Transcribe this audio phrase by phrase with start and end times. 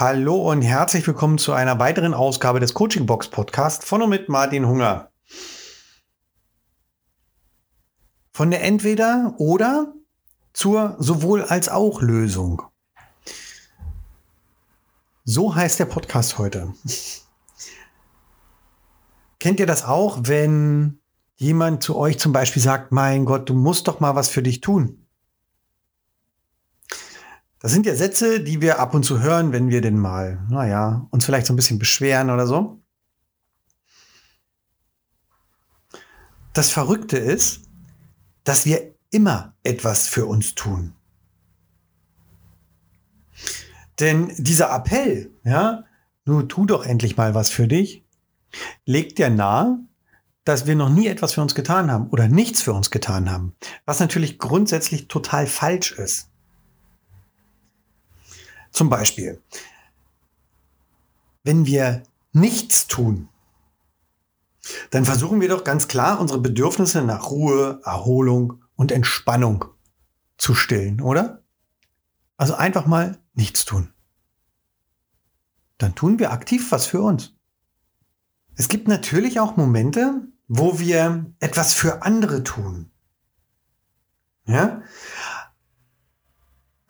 [0.00, 4.30] Hallo und herzlich willkommen zu einer weiteren Ausgabe des Coaching Box Podcast von und mit
[4.30, 5.10] Martin Hunger.
[8.32, 9.92] Von der Entweder oder
[10.54, 12.62] zur sowohl als auch Lösung.
[15.26, 16.72] So heißt der Podcast heute.
[19.38, 20.98] Kennt ihr das auch, wenn
[21.36, 24.62] jemand zu euch zum Beispiel sagt, mein Gott, du musst doch mal was für dich
[24.62, 24.99] tun?
[27.60, 31.06] Das sind ja Sätze, die wir ab und zu hören, wenn wir denn mal, naja,
[31.10, 32.80] uns vielleicht so ein bisschen beschweren oder so.
[36.54, 37.68] Das Verrückte ist,
[38.44, 40.94] dass wir immer etwas für uns tun.
[44.00, 45.84] Denn dieser Appell, ja,
[46.24, 48.06] nur tu doch endlich mal was für dich,
[48.86, 49.78] legt ja nahe,
[50.44, 53.54] dass wir noch nie etwas für uns getan haben oder nichts für uns getan haben.
[53.84, 56.29] Was natürlich grundsätzlich total falsch ist.
[58.70, 59.40] Zum Beispiel,
[61.42, 63.28] wenn wir nichts tun,
[64.90, 69.64] dann versuchen wir doch ganz klar, unsere Bedürfnisse nach Ruhe, Erholung und Entspannung
[70.36, 71.42] zu stillen, oder?
[72.36, 73.92] Also einfach mal nichts tun.
[75.78, 77.34] Dann tun wir aktiv was für uns.
[78.56, 82.90] Es gibt natürlich auch Momente, wo wir etwas für andere tun.
[84.46, 84.82] Ja?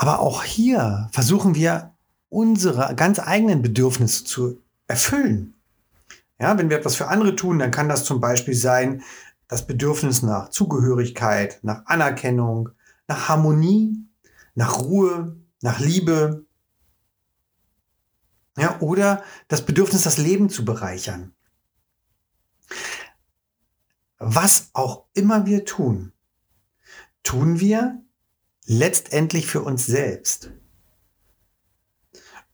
[0.00, 1.94] Aber auch hier versuchen wir
[2.30, 5.60] unsere ganz eigenen Bedürfnisse zu erfüllen.
[6.38, 9.02] Ja, wenn wir etwas für andere tun, dann kann das zum Beispiel sein,
[9.46, 12.70] das Bedürfnis nach Zugehörigkeit, nach Anerkennung,
[13.08, 13.94] nach Harmonie,
[14.54, 16.46] nach Ruhe, nach Liebe.
[18.56, 21.34] Ja, oder das Bedürfnis, das Leben zu bereichern.
[24.16, 26.14] Was auch immer wir tun,
[27.22, 28.02] tun wir
[28.66, 30.52] letztendlich für uns selbst.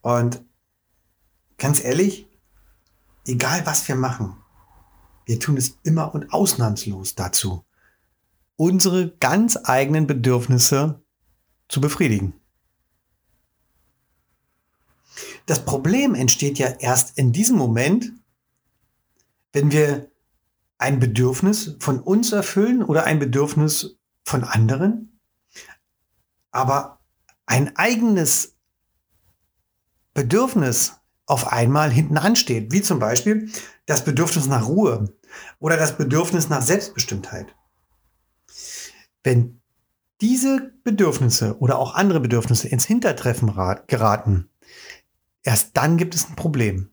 [0.01, 0.45] Und
[1.59, 2.29] ganz ehrlich,
[3.27, 4.37] egal was wir machen,
[5.25, 7.65] wir tun es immer und ausnahmslos dazu,
[8.55, 11.03] unsere ganz eigenen Bedürfnisse
[11.69, 12.35] zu befriedigen.
[15.47, 18.13] Das Problem entsteht ja erst in diesem Moment,
[19.53, 20.11] wenn wir
[20.79, 25.16] ein Bedürfnis von uns erfüllen oder ein Bedürfnis von anderen
[26.57, 27.01] aber
[27.47, 28.57] ein eigenes
[30.15, 30.95] Bedürfnis
[31.27, 33.51] auf einmal hinten ansteht, wie zum Beispiel
[33.85, 35.13] das Bedürfnis nach Ruhe
[35.59, 37.55] oder das Bedürfnis nach Selbstbestimmtheit.
[39.23, 39.61] Wenn
[40.21, 43.53] diese Bedürfnisse oder auch andere Bedürfnisse ins Hintertreffen
[43.87, 44.49] geraten,
[45.43, 46.91] erst dann gibt es ein Problem.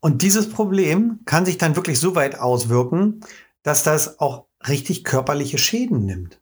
[0.00, 3.20] Und dieses Problem kann sich dann wirklich so weit auswirken,
[3.62, 6.40] dass das auch richtig körperliche Schäden nimmt.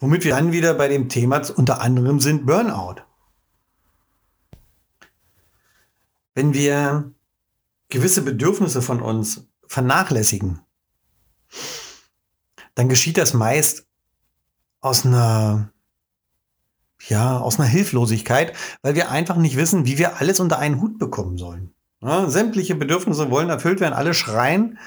[0.00, 3.02] Womit wir dann wieder bei dem Thema unter anderem sind Burnout.
[6.34, 7.12] Wenn wir
[7.88, 10.60] gewisse Bedürfnisse von uns vernachlässigen,
[12.74, 13.86] dann geschieht das meist
[14.80, 15.72] aus einer,
[17.08, 20.98] ja, aus einer Hilflosigkeit, weil wir einfach nicht wissen, wie wir alles unter einen Hut
[20.98, 21.74] bekommen sollen.
[22.00, 24.78] Ja, sämtliche Bedürfnisse wollen erfüllt werden, alle schreien,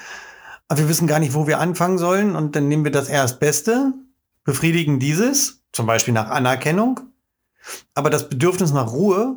[0.68, 3.92] aber wir wissen gar nicht, wo wir anfangen sollen und dann nehmen wir das Erstbeste,
[4.44, 7.00] befriedigen dieses, zum Beispiel nach Anerkennung,
[7.94, 9.36] aber das Bedürfnis nach Ruhe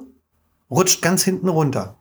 [0.69, 1.99] rutscht ganz hinten runter.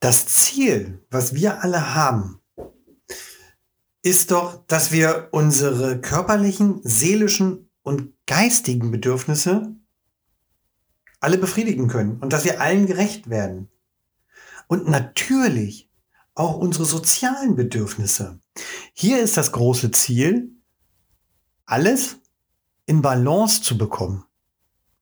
[0.00, 2.40] Das Ziel, was wir alle haben,
[4.02, 9.74] ist doch, dass wir unsere körperlichen, seelischen und geistigen Bedürfnisse
[11.20, 13.68] alle befriedigen können und dass wir allen gerecht werden.
[14.68, 15.90] Und natürlich
[16.34, 18.38] auch unsere sozialen Bedürfnisse.
[19.00, 20.50] Hier ist das große Ziel,
[21.66, 22.16] alles
[22.84, 24.24] in Balance zu bekommen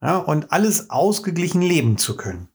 [0.02, 2.50] ja, und alles ausgeglichen leben zu können.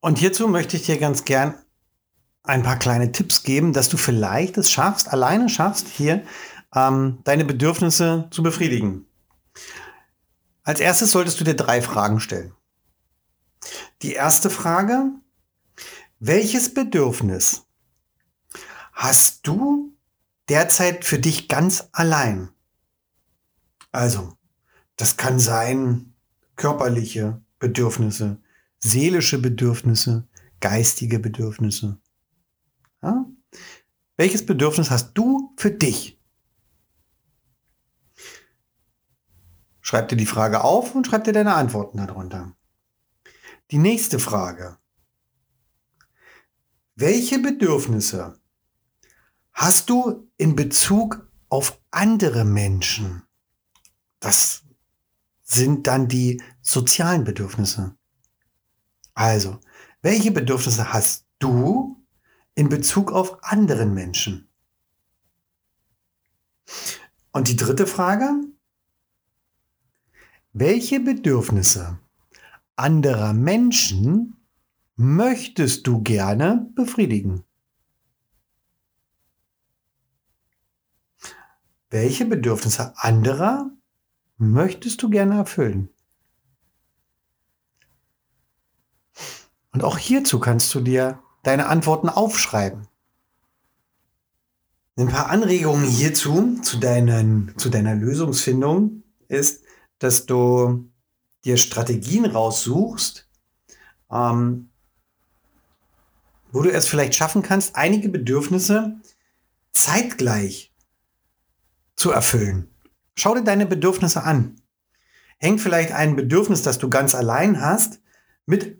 [0.00, 1.54] Und hierzu möchte ich dir ganz gern
[2.42, 6.22] ein paar kleine Tipps geben, dass du vielleicht es schaffst, alleine schaffst, hier
[6.74, 9.06] ähm, deine Bedürfnisse zu befriedigen.
[10.64, 12.52] Als erstes solltest du dir drei Fragen stellen.
[14.02, 15.12] Die erste Frage,
[16.18, 17.64] welches Bedürfnis
[19.00, 19.96] hast du
[20.50, 22.50] derzeit für dich ganz allein?
[23.92, 24.36] Also,
[24.96, 26.12] das kann sein
[26.54, 28.42] körperliche Bedürfnisse,
[28.78, 30.28] seelische Bedürfnisse,
[30.60, 31.98] geistige Bedürfnisse.
[33.02, 33.24] Ja?
[34.18, 36.20] Welches Bedürfnis hast du für dich?
[39.80, 42.54] Schreib dir die Frage auf und schreib dir deine Antworten darunter.
[43.70, 44.76] Die nächste Frage.
[46.96, 48.39] Welche Bedürfnisse
[49.60, 53.24] hast du in Bezug auf andere Menschen.
[54.18, 54.62] Das
[55.42, 57.94] sind dann die sozialen Bedürfnisse.
[59.12, 59.60] Also,
[60.00, 62.02] welche Bedürfnisse hast du
[62.54, 64.48] in Bezug auf anderen Menschen?
[67.30, 68.32] Und die dritte Frage,
[70.54, 71.98] welche Bedürfnisse
[72.76, 74.36] anderer Menschen
[74.96, 77.44] möchtest du gerne befriedigen?
[81.90, 83.68] Welche Bedürfnisse anderer
[84.38, 85.90] möchtest du gerne erfüllen?
[89.72, 92.86] Und auch hierzu kannst du dir deine Antworten aufschreiben.
[94.96, 99.64] Ein paar Anregungen hierzu, zu, deinen, zu deiner Lösungsfindung, ist,
[99.98, 100.90] dass du
[101.44, 103.28] dir Strategien raussuchst,
[104.10, 104.70] ähm,
[106.52, 109.00] wo du es vielleicht schaffen kannst, einige Bedürfnisse
[109.70, 110.69] zeitgleich
[112.00, 112.68] zu erfüllen.
[113.14, 114.56] Schau dir deine Bedürfnisse an.
[115.38, 118.00] Hängt vielleicht ein Bedürfnis, das du ganz allein hast,
[118.46, 118.78] mit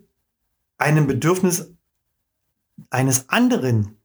[0.77, 1.71] einem Bedürfnis
[2.89, 4.01] eines anderen,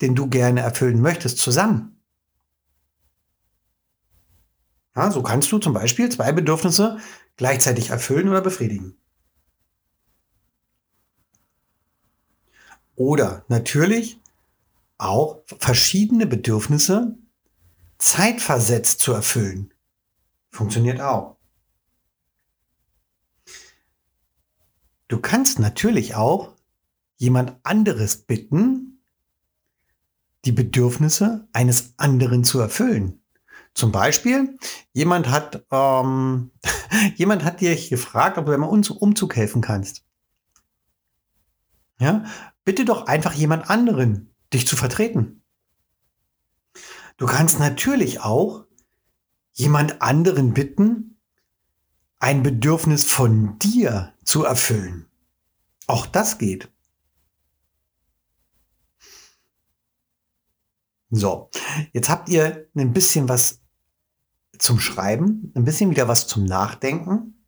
[0.00, 2.02] den du gerne erfüllen möchtest, zusammen.
[4.96, 6.98] Ja, so kannst du zum Beispiel zwei Bedürfnisse
[7.36, 8.96] gleichzeitig erfüllen oder befriedigen.
[12.96, 14.20] Oder natürlich
[14.98, 17.16] auch verschiedene Bedürfnisse
[17.98, 19.74] zeitversetzt zu erfüllen.
[20.50, 21.36] Funktioniert auch.
[25.08, 26.54] Du kannst natürlich auch
[27.16, 29.02] jemand anderes bitten,
[30.44, 33.22] die Bedürfnisse eines anderen zu erfüllen.
[33.74, 34.56] Zum Beispiel,
[34.92, 36.50] jemand hat, ähm,
[37.16, 40.04] jemand hat dich gefragt, ob du beim Umzug helfen kannst.
[42.00, 42.24] Ja,
[42.64, 45.37] bitte doch einfach jemand anderen, dich zu vertreten.
[47.18, 48.64] Du kannst natürlich auch
[49.52, 51.20] jemand anderen bitten,
[52.20, 55.06] ein Bedürfnis von dir zu erfüllen.
[55.88, 56.70] Auch das geht.
[61.10, 61.50] So,
[61.92, 63.62] jetzt habt ihr ein bisschen was
[64.58, 67.44] zum Schreiben, ein bisschen wieder was zum Nachdenken.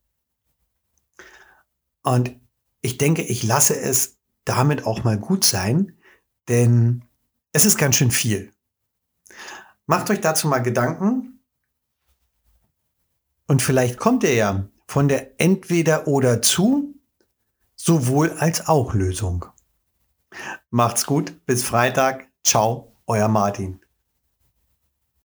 [2.03, 2.41] Und
[2.81, 5.97] ich denke, ich lasse es damit auch mal gut sein,
[6.49, 7.05] denn
[7.53, 8.53] es ist ganz schön viel.
[9.91, 11.41] Macht euch dazu mal Gedanken
[13.49, 16.95] und vielleicht kommt ihr ja von der Entweder oder zu
[17.75, 19.47] sowohl als auch Lösung.
[20.71, 22.29] Macht's gut, bis Freitag.
[22.45, 23.81] Ciao, euer Martin.